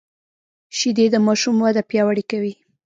شیدې 0.77 1.05
د 1.11 1.15
ماشوم 1.27 1.55
وده 1.65 1.81
پیاوړې 1.89 2.23
کوي 2.31 2.53